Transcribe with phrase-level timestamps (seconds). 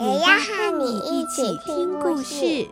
[0.00, 2.66] 也要和你一起听故事。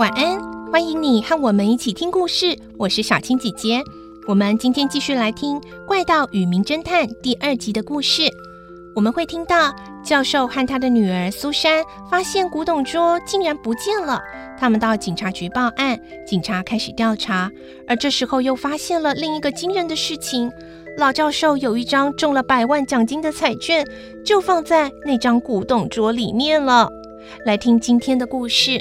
[0.00, 0.36] 晚安，
[0.72, 2.58] 欢迎你和我们一起听故事。
[2.76, 3.80] 我是小青姐姐，
[4.26, 8.22] 我们今天继续来听《怪盗与名侦探》第二集的故事。
[8.96, 14.18] 我们会听到教授和他的女儿苏珊发现古董桌竟然不见了。
[14.58, 17.50] 他们到警察局报案，警察开始调查。
[17.86, 20.50] 而这时候又发现了另一个惊人的事情：
[20.96, 23.86] 老教授有一张中了百万奖金的彩券，
[24.24, 26.88] 就放在那张古董桌里面了。
[27.44, 28.70] 来听今天的故事，《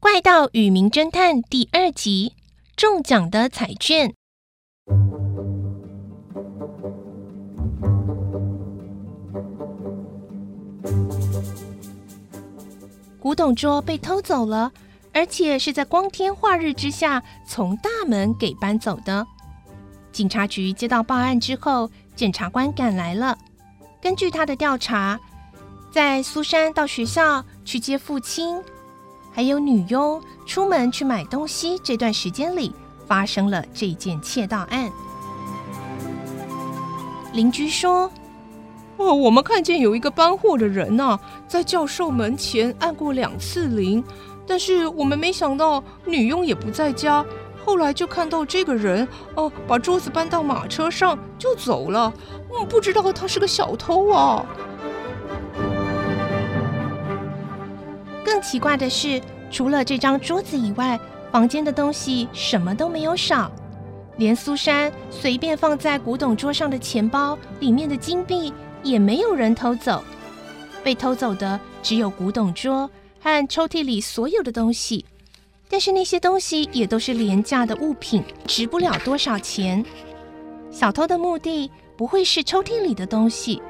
[0.00, 2.32] 怪盗与名侦探》第二集：
[2.74, 4.14] 中奖的彩券。
[13.36, 14.72] 董桌被偷走了，
[15.12, 19.24] 而且是在光天化日之下从大门给搬走的。
[20.10, 23.36] 警察局接到报案之后，检察官赶来了。
[24.00, 25.20] 根据他的调查，
[25.92, 28.58] 在苏珊到学校去接父亲，
[29.32, 32.72] 还有女佣出门去买东西这段时间里，
[33.06, 34.90] 发生了这件窃盗案。
[37.34, 38.10] 邻居说。
[38.96, 44.02] 哦，我们看见有一个搬货的人呐，在教授门前按过两次铃，
[44.46, 47.24] 但是我们没想到女佣也不在家。
[47.64, 52.12] 后来就看到这个人哦，把桌子搬到马车上就走了。
[52.48, 54.46] 我不知道他是个小偷啊。
[58.24, 59.20] 更奇怪的是，
[59.50, 60.98] 除了这张桌子以外，
[61.32, 63.50] 房间的东西什么都没有少，
[64.16, 68.54] 连苏珊随便放在古董桌上的钱包里面的金币。
[68.82, 70.02] 也没有人偷走，
[70.84, 75.04] 被偷走的只有古董桌和抽屉里所有的东西。
[75.68, 79.84] 但是那些东西也都是廉价的物品，值不了多少钱。
[80.70, 83.60] 小偷的目的不会是抽屉里的东西，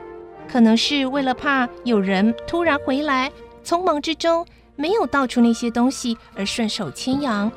[0.47, 3.33] 可能是为了怕有人突然回来，
[3.65, 7.51] 匆忙之中没有倒出那些东西而顺手牵羊。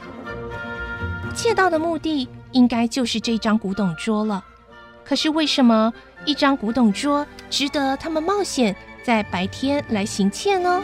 [1.36, 4.44] 窃盗的目的应该就是这张古董桌了。
[5.10, 5.92] 可是为什么
[6.24, 10.84] 一张古董桌值得他们冒险在白天来行窃呢？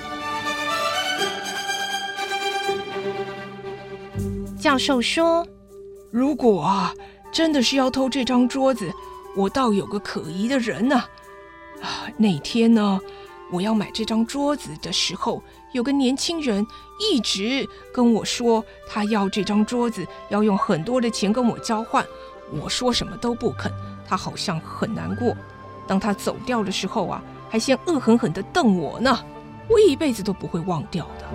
[4.59, 5.45] 教授说
[6.09, 6.91] ：“如果啊，
[7.31, 8.91] 真的是要偷这张桌子，
[9.37, 10.95] 我倒有个可疑的人呢。
[11.83, 12.99] 啊，那天呢，
[13.51, 16.65] 我要买这张桌子的时候，有个年轻人
[16.99, 22.03] 一直跟我说，他要这张桌子，要用很多的钱跟我交换。
[22.51, 23.71] 我说什么都不肯。”
[24.07, 25.35] 他好像很难过，
[25.87, 29.17] 当他走掉的时候啊，还先恶狠狠地瞪我呢，
[29.69, 31.25] 我一辈子都不会忘掉的。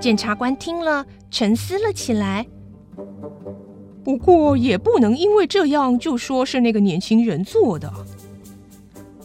[0.00, 2.46] 检察官听了，沉思了起来。
[4.04, 7.92] 不过也不能因为这样就说是那个年轻人做的。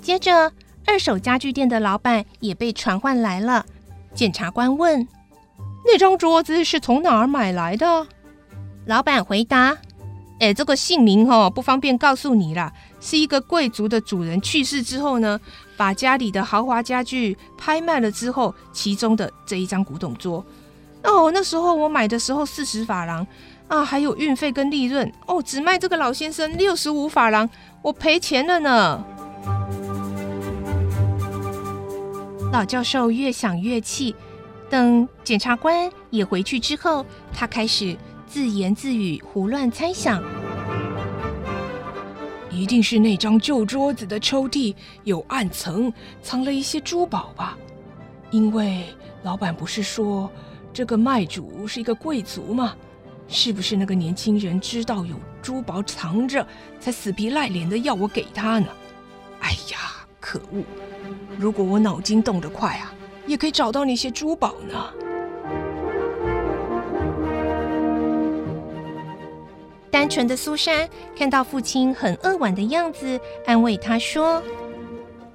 [0.02, 0.52] 接着，
[0.86, 3.66] 二手家具店的老板也被传唤来了。
[4.14, 5.08] 检察官问
[5.84, 8.06] ：“那张桌子是从哪儿买来的？”
[8.86, 9.76] 老板回答。
[10.40, 15.40] 哎，这个姓名、哦、不方便告诉你啦，是一个贵族的主人去世之后呢，
[15.76, 20.46] 把家里的豪华家具拍卖了之后，其中的这一张古董桌。
[21.04, 23.26] 哦，那时候我买的时候四十法郎
[23.68, 27.50] 啊，还有运费跟利润哦，只卖这个老先生六十五法郎，
[27.82, 29.04] 我赔钱了呢。
[32.52, 34.16] 老教授越想越气，
[34.70, 37.04] 等检察官也回去之后，
[37.34, 37.98] 他开始。
[38.28, 40.22] 自言自语，胡乱猜想，
[42.52, 44.76] 一定是那张旧桌子的抽屉
[45.06, 45.92] 有暗层，
[46.22, 47.58] 藏了一些珠宝吧？
[48.30, 48.84] 因为
[49.24, 50.30] 老板不是说
[50.74, 52.76] 这个卖主是一个贵族吗？
[53.30, 56.46] 是不是那个年轻人知道有珠宝藏着，
[56.82, 58.68] 才死皮赖脸的要我给他呢？
[59.40, 60.64] 哎呀，可恶！
[61.38, 62.94] 如果我脑筋动得快啊，
[63.26, 65.07] 也可以找到那些珠宝呢。
[69.90, 70.88] 单纯的苏珊
[71.18, 74.44] 看到父亲很扼腕的样子，安慰他说：“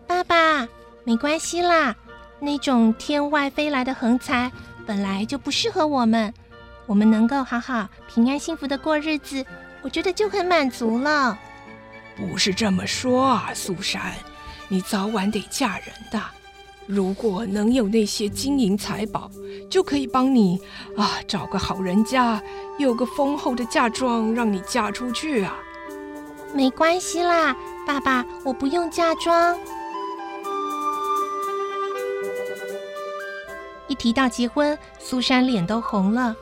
[0.07, 0.69] 爸爸，
[1.05, 1.97] 没关系啦，
[2.39, 4.51] 那种天外飞来的横财
[4.87, 6.33] 本来就不适合我们，
[6.87, 9.45] 我们能够好好平安幸福的过日子，
[9.81, 11.39] 我觉得就很满足了。
[12.17, 14.13] 不是这么说啊，苏珊，
[14.69, 16.21] 你早晚得嫁人的。
[16.87, 19.31] 如果能有那些金银财宝，
[19.71, 20.61] 就可以帮你
[20.97, 22.43] 啊找个好人家，
[22.79, 25.57] 有个丰厚的嫁妆让你嫁出去啊。
[26.55, 27.57] 没关系啦，
[27.87, 29.59] 爸爸，我不用嫁妆。
[33.89, 36.35] 一提到结婚，苏珊脸都红了，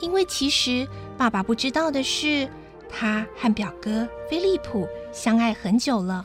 [0.00, 2.48] 因为其实爸爸不知道的是，
[2.88, 6.24] 他和表哥菲利普相爱很久了。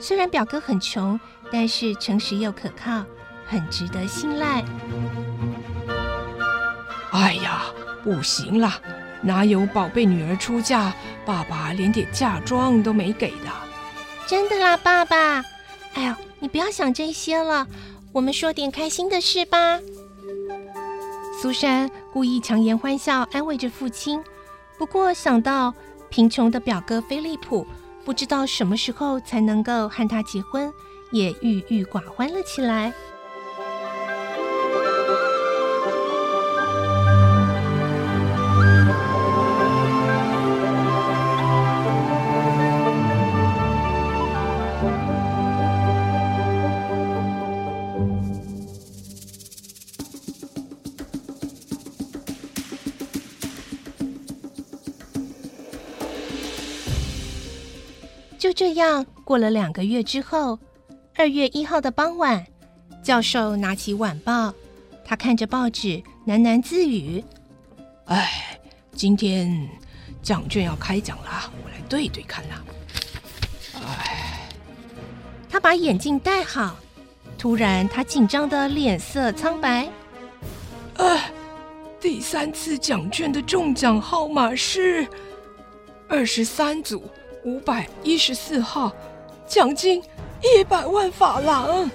[0.00, 1.20] 虽然表哥很穷，
[1.52, 3.04] 但是诚实又可靠，
[3.46, 4.64] 很值得信赖。
[7.12, 7.66] 哎呀，
[8.02, 8.72] 不行了，
[9.20, 10.92] 哪有宝贝女儿出嫁，
[11.26, 13.46] 爸爸连点嫁妆都没给的？
[14.26, 15.44] 真的啦，爸爸。
[15.94, 17.66] 哎呦，你不要想这些了，
[18.12, 19.78] 我们说点开心的事吧。
[21.42, 24.22] 苏珊故意强颜欢笑，安慰着父亲。
[24.78, 25.74] 不过想到
[26.08, 27.66] 贫穷的表哥菲利普。
[28.04, 30.72] 不知道什么时候才能够和他结婚，
[31.10, 32.92] 也郁郁寡欢了起来。
[58.40, 60.58] 就这样过了两个月之后，
[61.14, 62.46] 二月一号的傍晚，
[63.02, 64.54] 教授拿起晚报，
[65.04, 67.22] 他看着报纸喃喃自语
[68.08, 68.58] ：“哎，
[68.92, 69.68] 今天
[70.22, 72.54] 奖券要开奖了，我来对对看呐。”
[73.76, 74.48] 哎，
[75.50, 76.74] 他把眼镜戴好，
[77.36, 79.86] 突然他紧张的脸色苍白。
[80.96, 81.30] 哎，
[82.00, 85.06] 第三次奖券的中奖号码是
[86.08, 87.04] 二十三组。
[87.44, 88.92] 五百一十四号，
[89.46, 90.02] 奖金
[90.42, 91.90] 一百万法郎。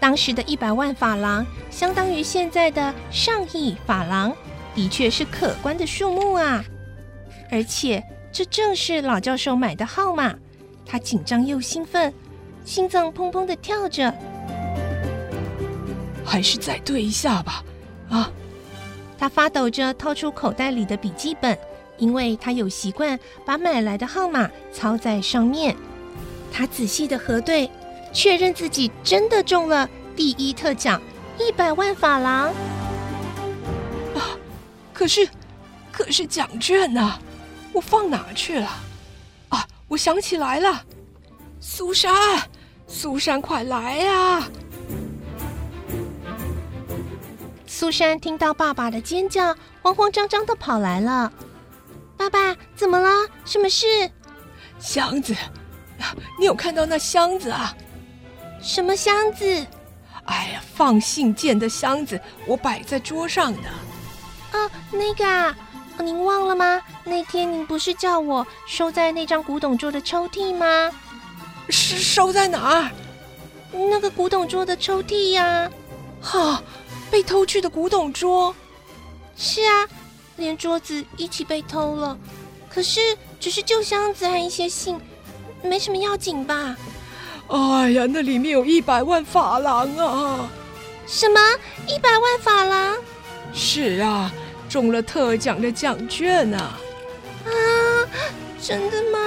[0.00, 4.34] 当时的一百万法郎，相当于现在的上亿法郎，
[4.74, 6.64] 的确是可观的数目啊！
[7.50, 8.02] 而且
[8.32, 10.34] 这正是老教授买的号码，
[10.84, 12.12] 他紧张又兴奋，
[12.64, 14.12] 心脏砰砰的跳着。
[16.24, 17.62] 还是再对一下吧，
[18.08, 18.30] 啊！
[19.16, 21.56] 他发抖着掏出口袋里的笔记本。
[22.00, 25.76] 因为他有习惯把买来的号码抄在上面，
[26.50, 27.70] 他仔细的核对，
[28.12, 31.00] 确认自己真的中了第一特奖
[31.38, 32.48] 一百万法郎。
[34.14, 34.34] 啊！
[34.92, 35.28] 可是，
[35.92, 37.18] 可是奖券呢？
[37.72, 38.68] 我放哪去了？
[39.50, 39.66] 啊！
[39.86, 40.82] 我想起来了，
[41.60, 42.12] 苏珊，
[42.88, 44.48] 苏珊，快来呀！
[47.66, 51.32] 苏珊听到爸爸的尖叫，慌慌张张的跑来了。
[52.20, 53.08] 爸爸，怎么了？
[53.46, 53.86] 什么事？
[54.78, 55.34] 箱子，
[56.38, 57.74] 你有看到那箱子啊？
[58.60, 59.66] 什么箱子？
[60.26, 63.68] 哎呀，放信件的箱子，我摆在桌上的。
[64.50, 65.56] 啊，那个啊，
[65.96, 66.82] 您忘了吗？
[67.04, 70.90] 那天您不是叫我收在那张古董桌的抽屉吗？
[71.70, 72.90] 是收在哪儿？
[73.72, 75.70] 那个古董桌的抽屉呀。
[76.20, 76.62] 哈，
[77.10, 78.54] 被偷去的古董桌。
[79.38, 79.88] 是啊。
[80.40, 82.18] 连桌子一起被偷了，
[82.68, 84.98] 可是只是旧箱子和一些信，
[85.62, 86.76] 没什么要紧吧？
[87.48, 90.48] 哎呀，那里面有一百万法郎啊！
[91.06, 91.40] 什么？
[91.86, 92.96] 一百万法郎？
[93.52, 94.32] 是啊，
[94.68, 96.78] 中了特奖的奖券啊！
[97.44, 97.50] 啊，
[98.62, 99.18] 真的吗？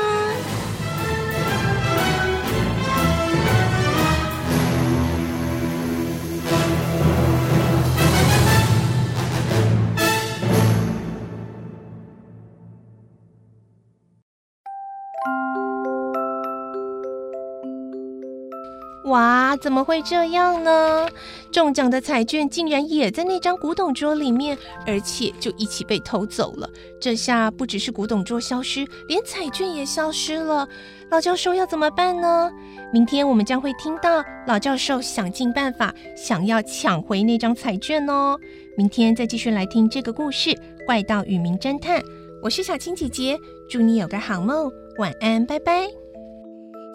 [19.05, 21.07] 哇，怎么会这样呢？
[21.51, 24.57] 中奖的彩券竟然也在那张古董桌里面，
[24.87, 26.69] 而且就一起被偷走了。
[27.01, 30.67] 这下不只是古董桌消失，连彩券也消失了。
[31.11, 32.49] 老教授要怎么办呢？
[32.93, 38.37] 明天我们将会听到老教授想尽办法，想要抢回那张彩券哦。
[38.77, 40.49] 明天再继续来听这个故事
[40.85, 42.01] 《怪盗与名侦探》。
[42.41, 43.37] 我是小青姐姐，
[43.69, 46.02] 祝你有个好梦，晚安，拜拜。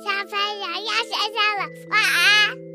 [0.01, 2.68] 小朋友要睡觉了晚安。